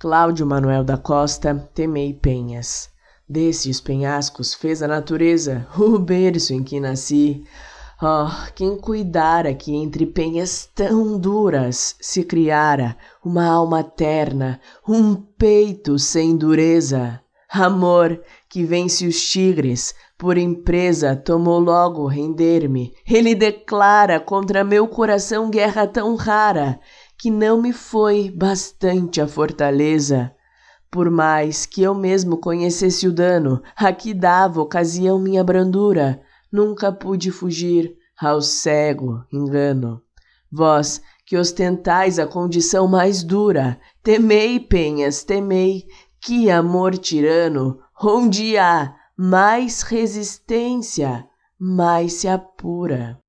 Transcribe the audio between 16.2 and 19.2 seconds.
dureza. Amor, que vence os